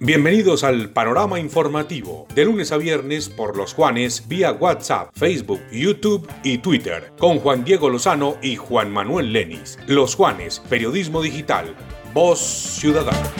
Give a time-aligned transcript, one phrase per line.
[0.00, 6.26] Bienvenidos al panorama informativo, de lunes a viernes por los Juanes vía WhatsApp, Facebook, YouTube
[6.42, 9.78] y Twitter, con Juan Diego Lozano y Juan Manuel Lenis.
[9.86, 11.74] Los Juanes, Periodismo Digital,
[12.14, 13.30] Voz Ciudadana.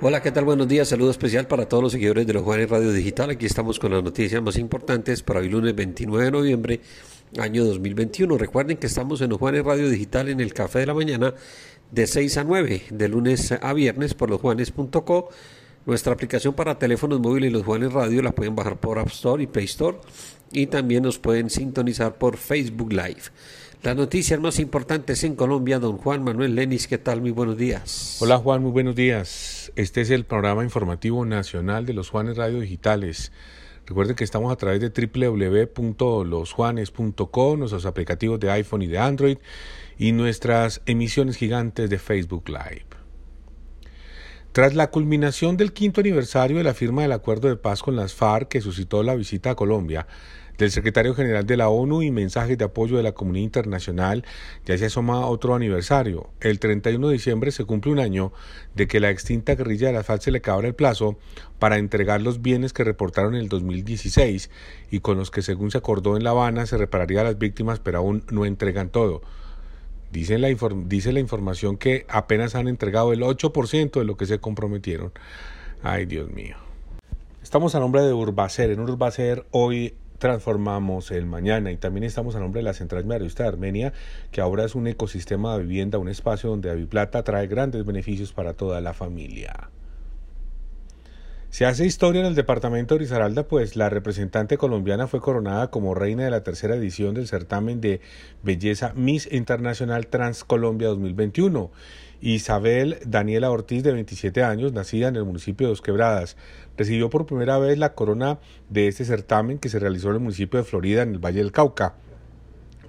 [0.00, 0.44] Hola, ¿qué tal?
[0.44, 0.88] Buenos días.
[0.88, 3.30] Saludo especial para todos los seguidores de los Juanes Radio Digital.
[3.30, 6.80] Aquí estamos con las noticias más importantes para el lunes 29 de noviembre,
[7.38, 8.36] año 2021.
[8.36, 11.32] Recuerden que estamos en los Juanes Radio Digital en el Café de la Mañana
[11.90, 15.30] de 6 a 9, de lunes a viernes por losjuanes.co.
[15.86, 19.46] Nuestra aplicación para teléfonos móviles Los Juanes Radio la pueden bajar por App Store y
[19.46, 19.98] Play Store
[20.50, 23.24] y también nos pueden sintonizar por Facebook Live.
[23.82, 27.20] Las noticias más importantes en Colombia, don Juan Manuel Lenis, ¿qué tal?
[27.20, 28.16] Muy buenos días.
[28.20, 29.70] Hola Juan, muy buenos días.
[29.76, 33.30] Este es el programa informativo nacional de los Juanes Radio Digitales.
[33.84, 39.36] Recuerden que estamos a través de www.losjuanes.com, nuestros aplicativos de iPhone y de Android
[39.98, 42.86] y nuestras emisiones gigantes de Facebook Live.
[44.52, 48.14] Tras la culminación del quinto aniversario de la firma del acuerdo de paz con las
[48.14, 50.06] FARC que suscitó la visita a Colombia
[50.58, 54.24] del secretario general de la ONU y mensajes de apoyo de la comunidad internacional,
[54.64, 56.30] ya se asoma otro aniversario.
[56.40, 58.32] El 31 de diciembre se cumple un año
[58.74, 61.18] de que la extinta guerrilla de la FARC se le acabara el plazo
[61.58, 64.50] para entregar los bienes que reportaron en el 2016
[64.90, 67.80] y con los que según se acordó en La Habana se repararía a las víctimas,
[67.80, 69.22] pero aún no entregan todo.
[70.14, 70.46] Dice la,
[70.86, 75.10] dice la información que apenas han entregado el 8% de lo que se comprometieron.
[75.82, 76.54] Ay, Dios mío.
[77.42, 78.70] Estamos a nombre de Urbacer.
[78.70, 83.42] En Urbacer hoy transformamos el mañana y también estamos a nombre de la Central Mayorista
[83.42, 83.92] de Armenia,
[84.30, 88.52] que ahora es un ecosistema de vivienda, un espacio donde Aviplata trae grandes beneficios para
[88.52, 89.68] toda la familia.
[91.54, 95.94] Se hace historia en el departamento de Risaralda, pues la representante colombiana fue coronada como
[95.94, 98.00] reina de la tercera edición del certamen de
[98.42, 101.70] belleza Miss Internacional Trans Colombia 2021.
[102.20, 106.36] Isabel Daniela Ortiz, de 27 años, nacida en el municipio de Dos Quebradas,
[106.76, 110.58] recibió por primera vez la corona de este certamen que se realizó en el municipio
[110.58, 111.94] de Florida, en el Valle del Cauca,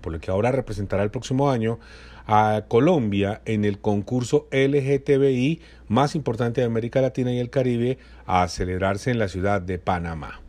[0.00, 1.80] por lo que ahora representará el próximo año
[2.26, 8.46] a Colombia en el concurso LGTBI más importante de América Latina y el Caribe a
[8.48, 10.42] celebrarse en la ciudad de Panamá.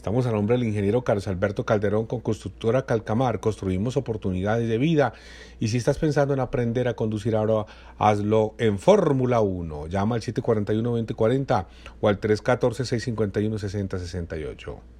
[0.00, 3.40] Estamos a nombre del ingeniero Carlos Alberto Calderón con Constructora Calcamar.
[3.40, 5.12] Construimos oportunidades de vida.
[5.58, 7.66] Y si estás pensando en aprender a conducir ahora,
[7.98, 9.88] hazlo en Fórmula 1.
[9.88, 11.66] Llama al 741-2040
[12.00, 14.99] o al 314-651-6068.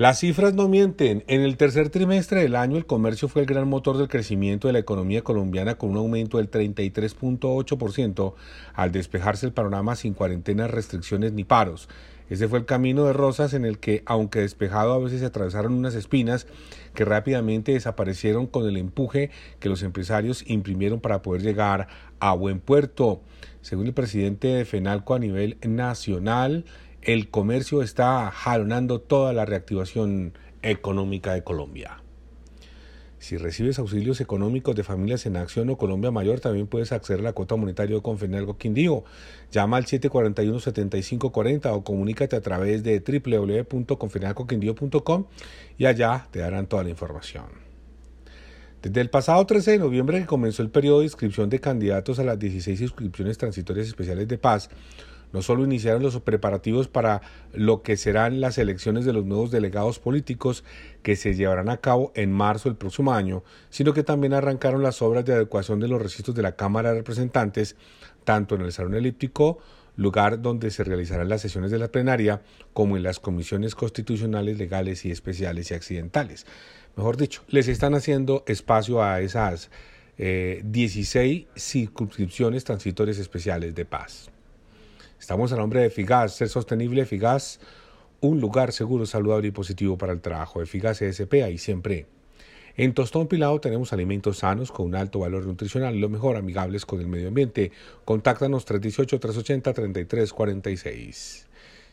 [0.00, 1.24] Las cifras no mienten.
[1.26, 4.72] En el tercer trimestre del año el comercio fue el gran motor del crecimiento de
[4.72, 8.32] la economía colombiana con un aumento del 33.8%
[8.72, 11.90] al despejarse el panorama sin cuarentenas, restricciones ni paros.
[12.30, 15.74] Ese fue el camino de rosas en el que, aunque despejado, a veces se atravesaron
[15.74, 16.46] unas espinas
[16.94, 21.88] que rápidamente desaparecieron con el empuje que los empresarios imprimieron para poder llegar
[22.20, 23.20] a buen puerto.
[23.60, 26.64] Según el presidente de FENALCO a nivel nacional,
[27.02, 32.02] el comercio está jalonando toda la reactivación económica de Colombia.
[33.18, 37.24] Si recibes auxilios económicos de familias en acción o Colombia Mayor, también puedes acceder a
[37.24, 39.04] la cuota monetaria de Confenalco Quindío.
[39.52, 45.26] Llama al 741-7540 o comunícate a través de www.confenalcoquindío.com
[45.76, 47.44] y allá te darán toda la información.
[48.80, 52.24] Desde el pasado 13 de noviembre que comenzó el periodo de inscripción de candidatos a
[52.24, 54.70] las 16 inscripciones transitorias especiales de paz,
[55.32, 59.98] no solo iniciaron los preparativos para lo que serán las elecciones de los nuevos delegados
[59.98, 60.64] políticos
[61.02, 65.02] que se llevarán a cabo en marzo del próximo año, sino que también arrancaron las
[65.02, 67.76] obras de adecuación de los registros de la Cámara de Representantes,
[68.24, 69.58] tanto en el Salón Elíptico,
[69.96, 72.42] lugar donde se realizarán las sesiones de la plenaria,
[72.72, 76.46] como en las comisiones constitucionales, legales y especiales y accidentales.
[76.96, 79.70] Mejor dicho, les están haciendo espacio a esas
[80.16, 84.30] 16 eh, circunscripciones transitorias especiales de paz.
[85.20, 87.60] Estamos a nombre de Figas, ser sostenible, Figas,
[88.20, 90.60] un lugar seguro, saludable y positivo para el trabajo.
[90.60, 92.06] De Figas ESP, ahí siempre.
[92.74, 97.02] En Tostón Pilado tenemos alimentos sanos con un alto valor nutricional lo mejor, amigables con
[97.02, 97.70] el medio ambiente.
[98.06, 101.49] Contáctanos 318-380-3346.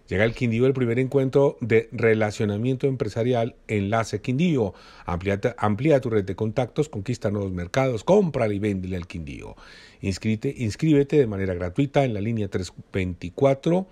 [0.08, 4.74] Llega el Quindío el primer encuentro de relacionamiento empresarial Enlace Quindío.
[5.06, 9.56] Amplía, tu red de contactos, conquista nuevos mercados, compra y vende al Quindío.
[10.02, 13.88] Inscríbete, inscríbete de manera gratuita en la línea 324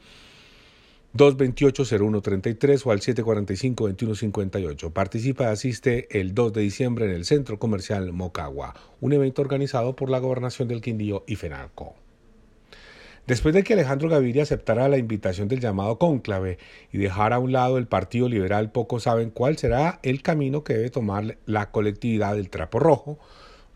[1.16, 4.92] 228-0133 o al 745-2158.
[4.92, 10.10] Participa asiste el 2 de diciembre en el Centro Comercial Mocagua, un evento organizado por
[10.10, 12.05] la Gobernación del Quindío y FENALCO.
[13.27, 16.60] Después de que Alejandro Gaviria aceptara la invitación del llamado cónclave
[16.92, 20.75] y dejara a un lado el Partido Liberal, pocos saben cuál será el camino que
[20.75, 23.18] debe tomar la colectividad del Trapo Rojo,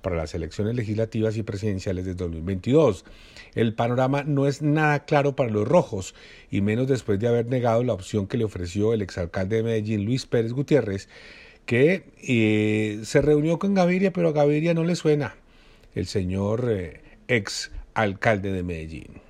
[0.02, 3.06] para las elecciones legislativas y presidenciales de 2022.
[3.56, 6.16] El panorama no es nada claro para los rojos,
[6.50, 10.06] y menos después de haber negado la opción que le ofreció el exalcalde de Medellín,
[10.06, 11.10] Luis Pérez Gutiérrez,
[11.66, 15.36] que eh, se reunió con Gaviria, pero a Gaviria no le suena
[15.96, 19.29] el señor eh, ex alcalde de Medellín.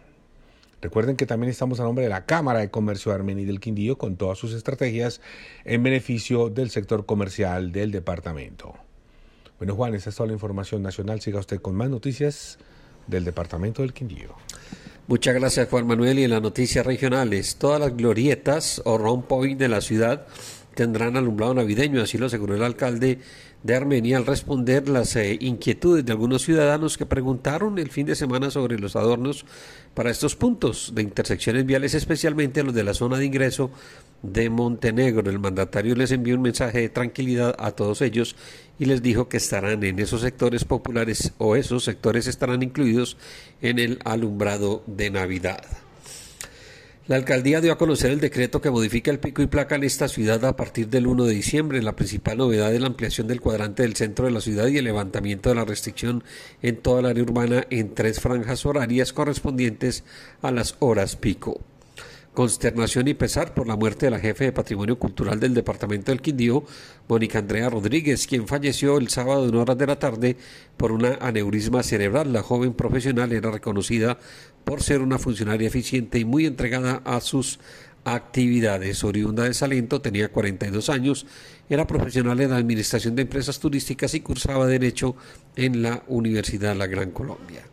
[0.82, 3.60] Recuerden que también estamos a nombre de la Cámara de Comercio de Armenia y del
[3.60, 5.20] Quindío con todas sus estrategias
[5.66, 8.76] en beneficio del sector comercial del departamento.
[9.58, 11.20] Bueno, Juan, esa es toda la información nacional.
[11.20, 12.60] Siga usted con más noticias
[13.08, 14.36] del departamento del Quindío.
[15.08, 16.20] Muchas gracias, Juan Manuel.
[16.20, 20.28] Y en las noticias regionales, todas las glorietas o rompoint de la ciudad
[20.76, 23.20] tendrán alumbrado navideño, así lo aseguró el alcalde
[23.64, 28.16] de Armenia al responder las eh, inquietudes de algunos ciudadanos que preguntaron el fin de
[28.16, 29.46] semana sobre los adornos
[29.94, 33.70] para estos puntos de intersecciones viales, especialmente los de la zona de ingreso
[34.22, 35.30] de Montenegro.
[35.30, 38.36] El mandatario les envió un mensaje de tranquilidad a todos ellos
[38.78, 43.18] y les dijo que estarán en esos sectores populares o esos sectores estarán incluidos
[43.62, 45.89] en el alumbrado de Navidad.
[47.10, 50.08] La alcaldía dio a conocer el decreto que modifica el pico y placa en esta
[50.08, 51.82] ciudad a partir del 1 de diciembre.
[51.82, 54.86] La principal novedad es la ampliación del cuadrante del centro de la ciudad y el
[54.86, 56.24] levantamiento de la restricción
[56.62, 60.04] en toda el área urbana en tres franjas horarias correspondientes
[60.44, 61.60] a las horas pico.
[62.40, 66.22] Consternación y pesar por la muerte de la jefe de Patrimonio Cultural del Departamento del
[66.22, 66.64] Quindío,
[67.10, 70.38] Mónica Andrea Rodríguez, quien falleció el sábado en horas de la tarde
[70.78, 72.32] por una aneurisma cerebral.
[72.32, 74.20] La joven profesional era reconocida
[74.64, 77.60] por ser una funcionaria eficiente y muy entregada a sus
[78.06, 79.04] actividades.
[79.04, 81.26] Oriunda de Salento, tenía 42 años,
[81.70, 85.18] era profesional en la administración de empresas turísticas y cursaba Derecho
[85.58, 87.66] en la Universidad de la Gran Colombia.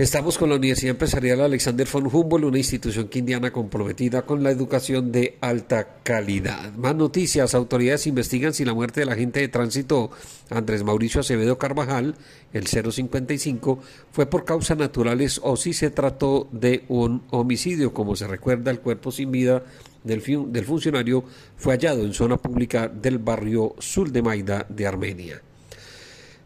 [0.00, 5.12] Estamos con la Universidad Empresarial Alexander von Humboldt, una institución quindiana comprometida con la educación
[5.12, 6.72] de alta calidad.
[6.72, 10.10] Más noticias, autoridades investigan si la muerte del agente de tránsito
[10.48, 12.14] Andrés Mauricio Acevedo Carvajal,
[12.54, 13.78] el 055,
[14.10, 17.92] fue por causas naturales o si se trató de un homicidio.
[17.92, 19.62] Como se recuerda, el cuerpo sin vida
[20.02, 21.24] del, del funcionario
[21.58, 25.42] fue hallado en zona pública del barrio Sul de Maida de Armenia.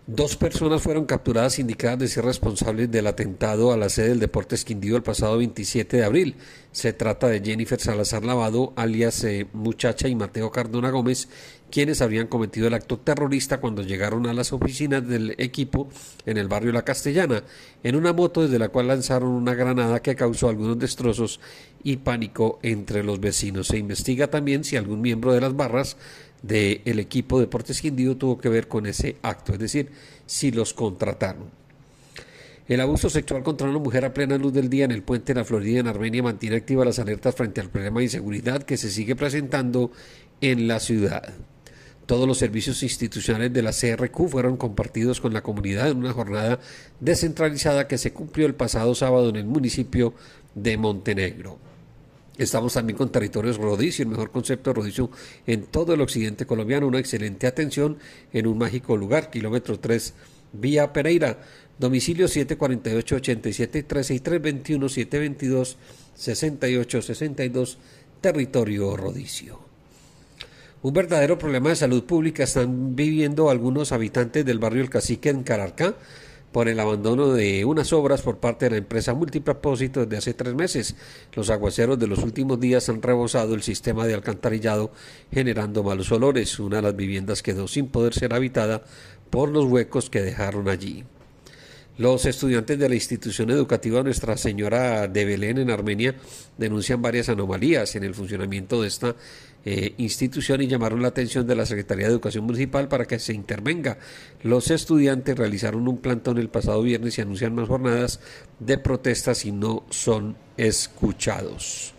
[0.06, 4.62] Dos personas fueron capturadas indicadas de ser responsables del atentado a la sede del Deportes
[4.62, 6.34] Quindío el pasado 27 de abril.
[6.72, 11.30] Se trata de Jennifer Salazar Lavado, alias eh, Muchacha, y Mateo Cardona Gómez,
[11.70, 15.88] quienes habrían cometido el acto terrorista cuando llegaron a las oficinas del equipo
[16.26, 17.42] en el barrio La Castellana,
[17.82, 21.40] en una moto desde la cual lanzaron una granada que causó algunos destrozos
[21.82, 23.68] y pánico entre los vecinos.
[23.68, 25.96] Se investiga también si algún miembro de las barras
[26.46, 29.90] del equipo Deportes Quindío tuvo que ver con ese acto, es decir,
[30.26, 31.48] si los contrataron.
[32.68, 35.40] El abuso sexual contra una mujer a plena luz del día en el puente de
[35.40, 38.90] la Florida en Armenia mantiene activas las alertas frente al problema de inseguridad que se
[38.90, 39.90] sigue presentando
[40.40, 41.32] en la ciudad.
[42.06, 46.58] Todos los servicios institucionales de la CRQ fueron compartidos con la comunidad en una jornada
[47.00, 50.12] descentralizada que se cumplió el pasado sábado en el municipio
[50.54, 51.58] de Montenegro.
[52.36, 55.10] Estamos también con territorios rodicio, el mejor concepto de rodicio
[55.46, 57.98] en todo el occidente colombiano, una excelente atención
[58.32, 60.14] en un mágico lugar, kilómetro 3,
[60.52, 61.38] vía Pereira,
[61.78, 65.76] domicilio 748 87 321 722
[66.14, 67.78] 6862
[68.20, 69.60] territorio rodicio.
[70.82, 72.44] Un verdadero problema de salud pública.
[72.44, 75.94] Están viviendo algunos habitantes del barrio El Cacique en Cararca,
[76.54, 80.54] por el abandono de unas obras por parte de la empresa multipropósito desde hace tres
[80.54, 80.94] meses.
[81.32, 84.92] Los aguaceros de los últimos días han rebosado el sistema de alcantarillado
[85.32, 86.60] generando malos olores.
[86.60, 88.84] Una de las viviendas quedó sin poder ser habitada
[89.30, 91.04] por los huecos que dejaron allí.
[91.96, 96.16] Los estudiantes de la institución educativa Nuestra Señora de Belén en Armenia
[96.58, 99.14] denuncian varias anomalías en el funcionamiento de esta
[99.64, 103.32] eh, institución y llamaron la atención de la Secretaría de Educación Municipal para que se
[103.32, 103.98] intervenga.
[104.42, 108.18] Los estudiantes realizaron un plantón el pasado viernes y anuncian más jornadas
[108.58, 111.94] de protestas y no son escuchados.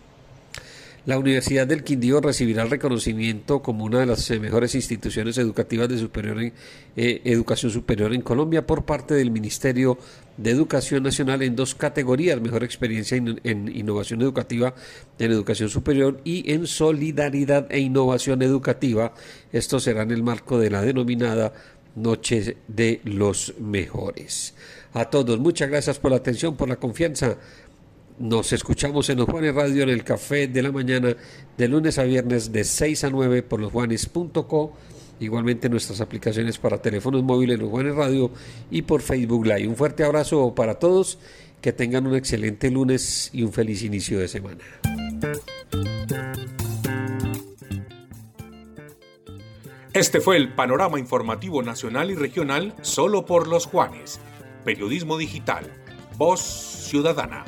[1.05, 5.87] La Universidad del Quindío recibirá el reconocimiento como una de las eh, mejores instituciones educativas
[5.87, 6.53] de superior en,
[6.95, 9.99] eh, educación superior en Colombia por parte del Ministerio
[10.37, 14.73] de Educación Nacional en dos categorías, mejor experiencia en, innovación educativa
[15.19, 19.13] en educación superior y en solidaridad e innovación educativa.
[19.53, 21.53] Esto será en el marco de la denominada
[21.95, 24.55] Noche de los Mejores.
[24.93, 27.37] A todos, muchas gracias por la atención, por la confianza.
[28.17, 31.15] Nos escuchamos en los Juanes Radio en el Café de la Mañana
[31.57, 34.73] de lunes a viernes de 6 a 9 por losjuanes.co.
[35.19, 38.31] Igualmente nuestras aplicaciones para teléfonos móviles, los Juanes Radio
[38.71, 39.67] y por Facebook Live.
[39.67, 41.19] Un fuerte abrazo para todos.
[41.61, 44.63] Que tengan un excelente lunes y un feliz inicio de semana.
[49.91, 54.19] Este fue el panorama informativo nacional y regional solo por los Juanes.
[54.63, 55.71] Periodismo digital.
[56.17, 57.45] Voz ciudadana.